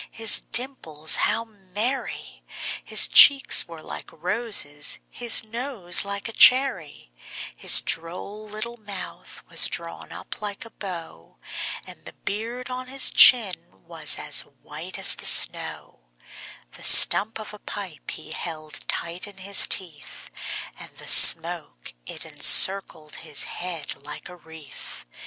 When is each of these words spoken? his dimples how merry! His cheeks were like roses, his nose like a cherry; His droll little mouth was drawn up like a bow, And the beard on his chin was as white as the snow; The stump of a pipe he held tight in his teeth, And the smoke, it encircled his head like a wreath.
his 0.09 0.39
dimples 0.51 1.13
how 1.13 1.43
merry! 1.45 2.41
His 2.83 3.07
cheeks 3.07 3.67
were 3.67 3.83
like 3.83 4.09
roses, 4.11 4.97
his 5.11 5.43
nose 5.43 6.03
like 6.03 6.27
a 6.27 6.31
cherry; 6.31 7.11
His 7.55 7.81
droll 7.81 8.47
little 8.49 8.77
mouth 8.77 9.43
was 9.47 9.67
drawn 9.67 10.11
up 10.11 10.41
like 10.41 10.65
a 10.65 10.71
bow, 10.71 11.37
And 11.85 12.03
the 12.05 12.15
beard 12.25 12.71
on 12.71 12.87
his 12.87 13.11
chin 13.11 13.53
was 13.85 14.17
as 14.17 14.41
white 14.63 14.97
as 14.97 15.13
the 15.13 15.27
snow; 15.27 15.99
The 16.71 16.83
stump 16.83 17.37
of 17.39 17.53
a 17.53 17.59
pipe 17.59 18.09
he 18.09 18.31
held 18.31 18.79
tight 18.87 19.27
in 19.27 19.37
his 19.37 19.67
teeth, 19.67 20.31
And 20.79 20.89
the 20.97 21.07
smoke, 21.07 21.93
it 22.07 22.25
encircled 22.25 23.17
his 23.17 23.43
head 23.43 23.93
like 24.01 24.29
a 24.29 24.35
wreath. 24.35 25.05